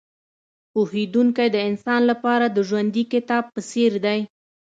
پوهېدونکی 0.71 1.47
د 1.51 1.57
انسان 1.69 2.01
لپاره 2.11 2.45
د 2.49 2.57
ژوندي 2.69 3.03
کتاب 3.13 3.43
په 3.53 3.61
څېر 3.69 3.91
دی. 4.05 4.19